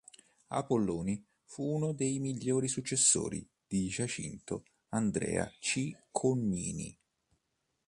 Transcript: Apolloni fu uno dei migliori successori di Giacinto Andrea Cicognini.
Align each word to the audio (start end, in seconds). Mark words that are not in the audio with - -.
Apolloni 0.47 1.23
fu 1.43 1.75
uno 1.75 1.93
dei 1.93 2.17
migliori 2.17 2.67
successori 2.67 3.47
di 3.67 3.87
Giacinto 3.87 4.63
Andrea 4.89 5.47
Cicognini. 5.59 6.97